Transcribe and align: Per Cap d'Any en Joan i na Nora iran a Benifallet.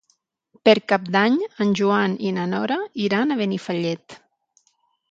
Per 0.69 0.73
Cap 0.93 1.05
d'Any 1.17 1.37
en 1.67 1.75
Joan 1.81 2.17
i 2.31 2.35
na 2.39 2.49
Nora 2.55 2.79
iran 3.07 3.39
a 3.39 3.43
Benifallet. 3.45 4.23